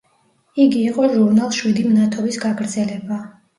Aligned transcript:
იგი 0.63 0.81
იყო 0.91 1.05
ჟურნალ 1.17 1.53
შვიდი 1.59 1.85
მნათობის 1.91 2.43
გაგრძელება. 2.49 3.23